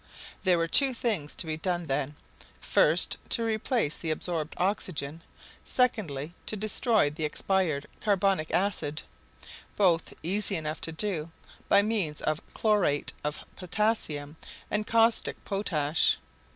[0.43, 5.21] There were two things to be done then—first, to replace the absorbed oxygen;
[5.63, 9.03] secondly, to destroy the expired carbonic acid;
[9.75, 11.29] both easy enough to do,
[11.69, 14.37] by means of chlorate of potassium
[14.71, 16.17] and caustic potash.